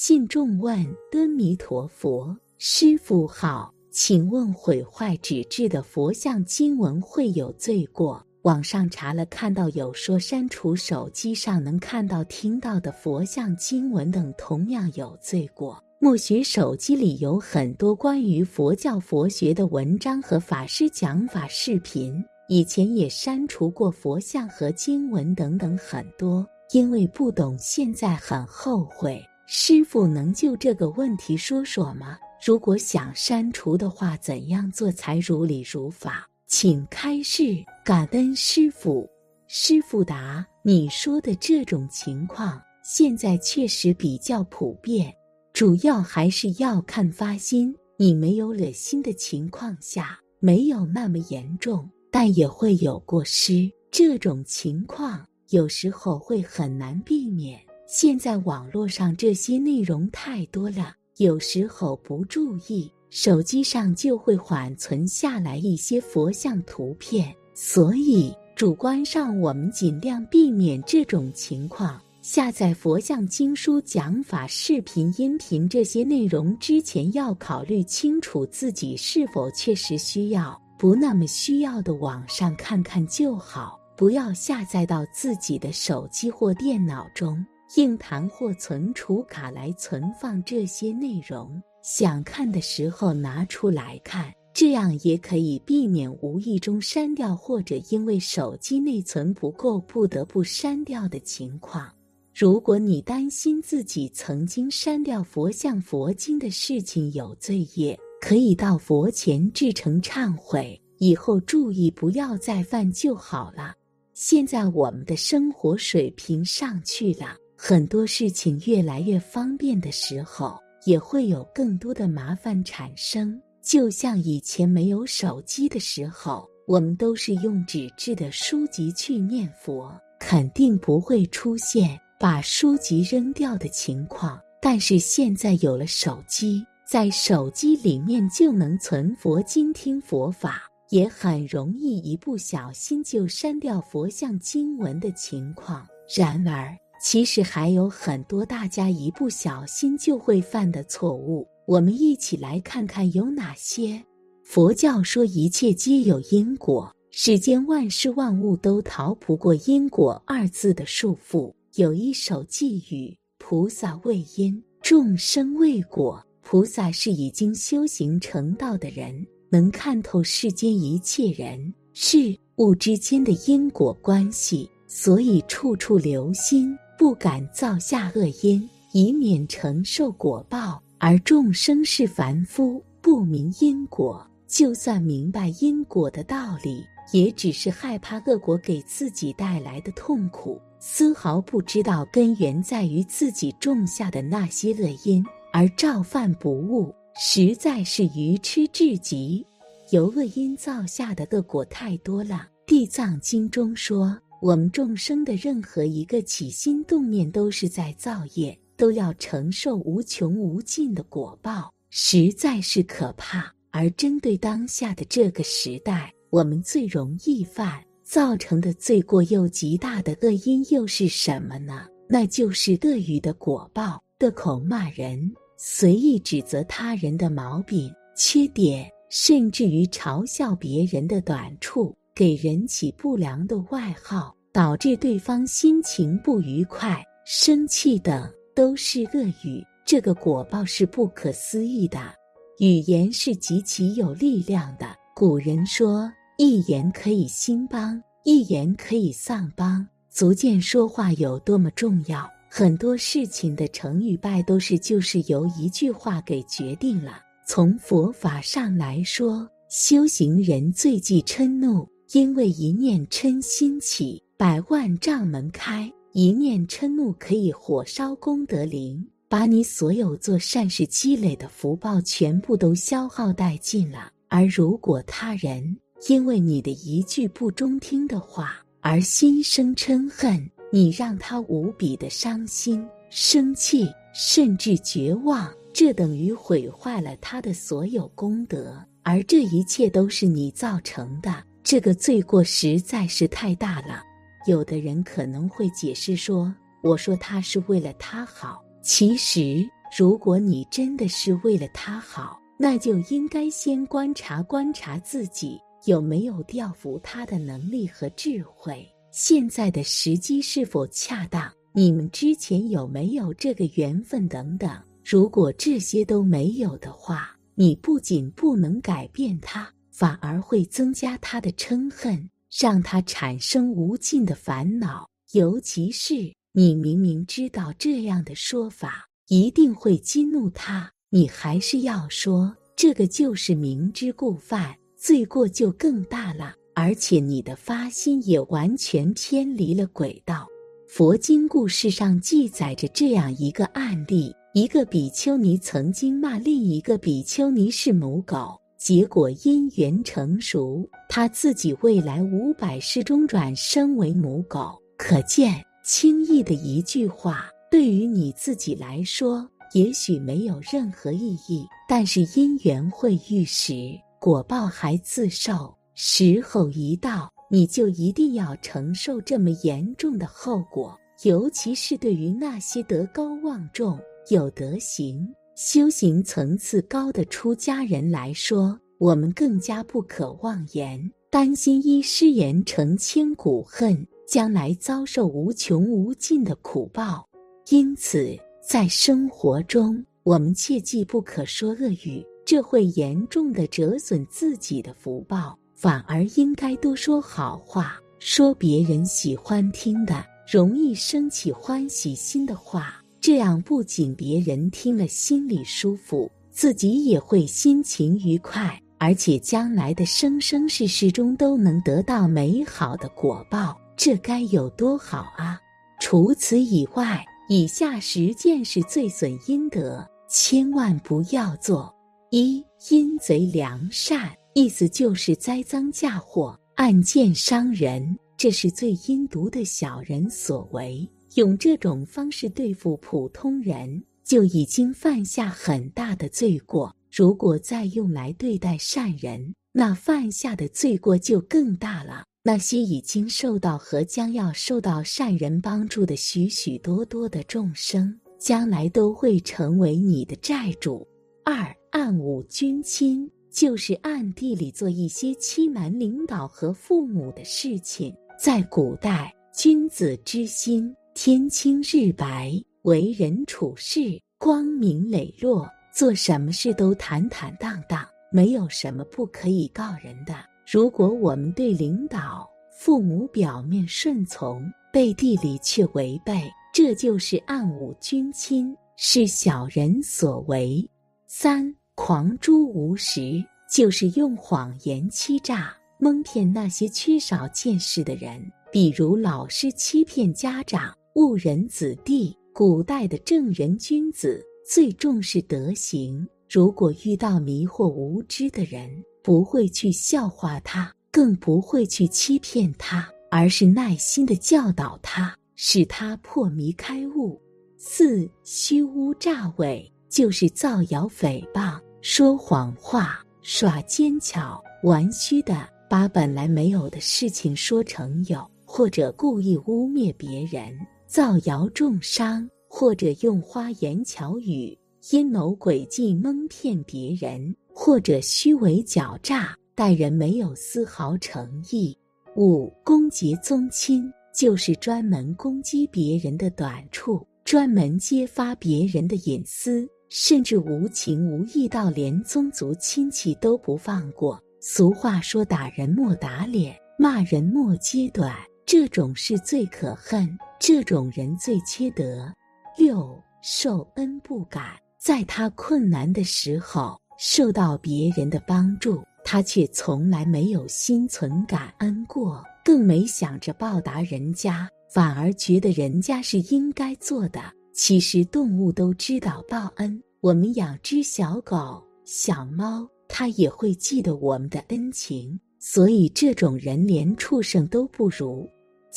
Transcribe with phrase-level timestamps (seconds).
[0.00, 0.76] 信众问
[1.10, 8.24] 阿弥陀佛，师傅好，请问毁坏纸质的佛像经文会有罪过？
[8.42, 15.82] 网上查了，看到有说删除手机上能看到、听到的佛像经文等，同样有罪过。
[15.98, 29.20] 默学手机里有很多关于佛教佛学的文章和法师讲法视频，以前也删除过佛像和经文等等很多，因为不懂，现在很后悔。
[29.50, 32.18] 师傅能就这个问题说说吗？
[32.44, 36.28] 如果想删除的话，怎样做才如理如法？
[36.46, 39.08] 请开示，感恩师傅。
[39.46, 45.10] 师傅答：你说的这种情况，现在确实比较普遍，
[45.54, 47.74] 主要还是要看发心。
[47.96, 53.66] 你没有惹心的情况下，没有那么严重，但也会有过失。
[53.90, 57.58] 这种情况有时候会很难避免。
[57.90, 62.92] 现在网络上这些内容太多了，有时候不注意。
[63.08, 71.98] 手机上就会缓存下来一些佛像图片，所以主观上我们尽量避免这种情况。
[72.20, 87.42] 下载佛像经书讲法视频、音频这些内容之前，要考虑清楚自己是否确实需要，不那么需要的网上看看就好，不要下载到自己的手机或电脑中，
[87.76, 91.60] 硬盘或存储卡来存放这些内容。
[91.82, 101.90] 想看的时候拿出来看，这样也可以避免无意中删掉或者因为手机内存不够不得不删掉的情况。
[102.34, 113.74] 如果你担心自己曾经删掉佛像、佛经的事情有罪业，可以到佛前至诚忏悔，以后注意不要再犯就好了。
[114.14, 120.58] 现在我们的生活水平上去了，很多事情越来越方便的时候。
[120.84, 134.40] 也会有更多的麻烦产生，就像以前没有手机的时候，我们都是用纸质的书籍去念佛，肯定不会出现把书籍扔掉的情况。
[134.62, 145.86] 但是现在有了手机，在手机里面就能存佛经、听佛法，也很容易一不小心就删掉佛像经文的情况。
[146.16, 154.02] 然而，其实还有很多大家一不小心就会犯的错误，我们一起来看看有哪些。
[154.42, 161.52] 佛教说一切皆有因果，世间万事万物都逃不过因果二字的束缚。
[161.74, 166.24] 有一首寄语：菩萨为因，众生为果。
[166.42, 176.74] 菩萨是已经修行成道的人，能看透世间一切人事物之间的因果关系，所以处处留心。
[176.98, 199.46] 不敢造下恶因，以免承受果报；而众生是凡夫，不明因果，就算明白因果的道理，也只是害怕恶果给自己带来的痛苦，丝毫不知道根源在于自己种下的那些恶因，而照犯不误，实在是愚痴至极。
[199.92, 202.34] 由恶因造下的恶果太多了，
[202.66, 204.18] 《地藏经》中说。
[204.40, 213.52] 我们众生的任何一个起心动念，都是在造业，都要承受无穷无尽的果报，实在是可怕。
[213.70, 221.86] 而针对当下的这个时代，我们最容易犯、造成的罪过又极大的恶因又是什么呢？
[222.08, 231.94] 那就是恶语的果报，的口骂人，随意指责他人的毛病、缺点，甚至于嘲笑别人的短处。
[232.18, 239.64] 给人起不良的外号，导致对方心情不愉快、生气等，都是恶语。
[239.86, 242.12] 这个果报是不可思议的。
[242.58, 244.88] 语言是极其有力量的。
[245.14, 252.28] 古人说：“一言可以兴邦，一言可以丧邦。”足见说话有多么重要。
[252.50, 257.20] 很多事情的成与败，都是就是由一句话给决定了。
[257.46, 261.88] 从佛法上来说，修行人最忌嗔怒。
[262.12, 265.92] 因为一念嗔心起，百万障门开。
[266.12, 274.10] 一念嗔怒可以火烧功德林，把你所有做善事积累的福报全部都消耗殆尽了。
[274.28, 275.76] 而如果他人
[276.08, 291.44] 因为你的一句不中听的话而心生嗔恨，你让他无比的伤心、生气，甚至绝望，这等于毁坏了他的所有功德，而这一切都是你造成的。
[291.70, 294.02] 这个罪过实在是太大了。
[294.46, 296.50] 有的人可能会解释说
[296.82, 308.82] ：“我说他是为了他好。”其实，如果你真的是为了他好，那就应该先观察观察自己有没有调服他的能力和智慧。
[309.10, 311.52] 现在的时机是否恰当？
[311.74, 314.70] 你们之前有没有这个缘分等等？
[315.04, 322.30] 如果这些都没有的话，你不仅不能改变他，反而会增加他的嗔恨，
[322.60, 325.10] 让他产生无尽的烦恼。
[325.32, 326.14] 尤其是
[326.52, 336.54] 你明明知道这样的说法一定会激怒他，你还是要说这个就是明知故犯，罪过就更大了。
[336.76, 340.46] 而且你的发心也完全偏离了轨道。
[340.88, 354.80] 佛经故事上记载着这样一个案例：一个比丘尼曾经骂另一个比丘尼是母狗，结果因缘成熟，他自己未来五百世中转生为母狗。
[354.96, 359.44] 可见，轻易的一句话，对于你自己来说，
[359.74, 363.74] 也许没有任何意义，但是因缘会遇时，
[364.20, 365.76] 果报还自受。
[365.94, 370.96] 时候一到，你就一定要承受这么严重的后果。
[371.24, 373.98] 尤其是对于那些德高望重、
[374.30, 375.28] 有德行、
[375.60, 387.28] 修行层次高的出家人来说，我们更加不可妄言，担心一失言成千古恨，将来遭受无穷无尽的苦报。
[387.70, 395.58] 因此，在生活中，我们切记不可说恶语，这会严重的折损自己的福报。
[395.74, 402.97] 反而应该多说好话，说别人喜欢听的、容易升起欢喜心的话。
[403.20, 413.76] 这样不仅别人听了心里舒服，自己也会心情愉快，而且将来的生生世世中都能得到美好的果报。
[413.96, 415.60] 这该有多好啊！
[416.00, 421.92] 除此以外，以下十件是最损阴德，千万不要做：
[422.30, 424.30] 一、阴贼良善。
[424.54, 431.08] 意思就是栽赃嫁祸、暗箭伤人，这是最阴毒的小人所为。
[431.34, 436.94] 用这种方式对付普通人，就已经犯下很大的罪过。
[437.10, 442.24] 如果再用来对待善人，那犯下的罪过就更大了。
[442.42, 451.06] 那些已经受到和将要受到善人帮助的许许多多的众生，将来都会成为你的债主。
[451.44, 453.30] 二暗侮君亲。
[453.50, 458.14] 就是暗地里做一些欺瞒领导和父母的事情。
[458.38, 470.32] 在古代，君子之心天清日白，为人处事光明磊落，做什么事都坦坦荡荡，没有什么不可以告人的。
[470.64, 474.62] 如果我们对领导、父母表面顺从，
[474.92, 480.88] 背地里却违背，这就是暗侮君亲，是小人所为。
[481.26, 481.74] 三。
[481.96, 492.32] 狂诛无实，就是用谎言欺诈、蒙骗那些缺少见识的人，比如老师欺骗家长、误人子弟。
[492.52, 498.88] 古代的正人君子最重视德行，如果遇到迷惑无知的人，
[499.20, 507.40] 不会去笑话他，更不会去欺骗他，而是耐心的教导他，使他破迷开悟。
[507.76, 511.80] 四虚诬诈伪，就是造谣诽谤。
[512.00, 520.76] 说谎话、耍奸巧、玩虚的，把本来没有的事情说成有，或者故意污蔑别人、
[521.08, 524.78] 造谣重伤，或者用花言巧语、
[525.10, 531.96] 阴谋诡计蒙骗别人，或者虚伪狡诈，待人没有丝毫诚意。
[532.36, 539.88] 五攻击宗亲，就是专门攻击别人的短处，专门揭发别人的隐私。
[540.10, 544.38] 甚至无情无义到连宗族亲戚都不放过。
[544.60, 548.34] 俗话说：“打人莫打脸，骂人莫揭短。”
[548.70, 552.30] 这种事最可恨，这种人最缺德。
[552.76, 567.40] 六受恩不感，在他困难的时候受到别人的帮助，他却从来没有心存感恩过，更没想着报答人家，反而觉得人家是应该做的。
[567.72, 575.40] 其实动物都知道报恩，我们养只小狗、小猫，它也会记得我们的恩情。
[575.58, 578.46] 所以这种人连畜生都不如。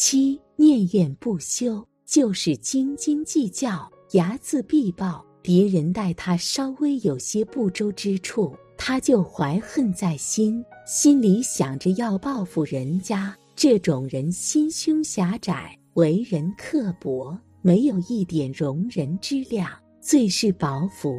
[0.04, 5.24] 七念怨不休，就是斤斤计较，睚眦必报。
[5.44, 13.38] 别人待他稍微有些不周之处，他就怀恨在心，心里想着要报复人家。
[13.56, 19.70] 这种人心胸狭窄，为人刻薄，没有一点容人之量，
[20.02, 21.16] 最是薄福。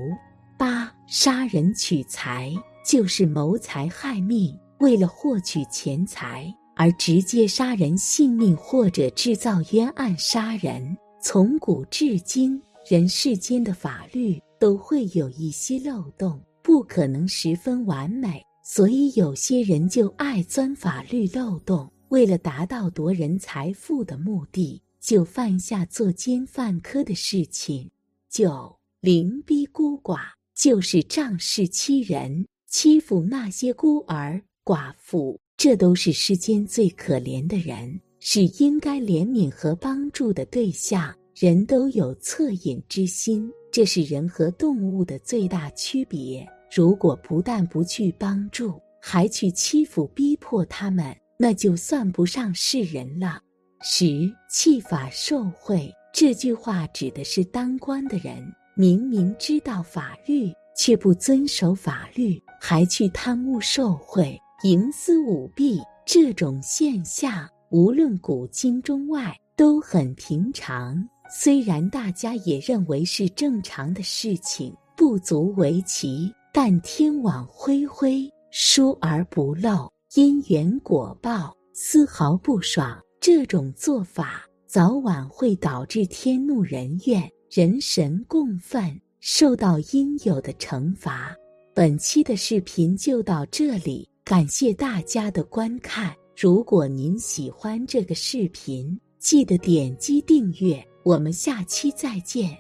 [0.59, 2.53] 八杀人取财，
[2.85, 10.97] 就是谋财害命，为了获取钱财而直接杀人性命，或者制造冤案杀人。
[11.23, 21.91] 从古至今，人世间的法律都会有一些漏洞，不可能十分完美，所以有些人就爱钻法律漏洞。
[22.09, 27.91] 为了达到夺人财富的目的，就犯下作奸犯科的事情。
[28.29, 30.19] 九凌逼孤寡，
[30.55, 41.14] 就是仗势欺人，欺负那些孤儿寡妇，这都是世间最可怜的人，是应该怜悯和帮助的对象。
[41.37, 46.45] 人都有恻隐之心，这是人和动物的最大区别。
[46.75, 51.16] 如果不但不去帮助，还去欺负逼迫他们。
[51.38, 53.40] 那就算不上是人了。
[53.85, 65.81] 十弃法受贿这句话指的是当官的人明明知道法律，却不遵守法律，还去贪污受贿、营私舞弊。
[66.04, 70.97] 这种现象，无论古今中外都很平常。
[71.28, 79.90] 虽然大家也认为是正常的事情，不足为奇，但天网恢恢，疏而不漏。
[80.14, 83.00] 因缘果报，丝毫不爽。
[83.21, 91.35] 这种做法早晚会导致天怒人怨，人神共愤，受到应有的惩罚。
[91.75, 96.14] 本期的视频就到这里，感谢大家的观看。
[96.37, 100.83] 如果您喜欢这个视频，记得点击订阅。
[101.02, 102.57] 我们下期再见。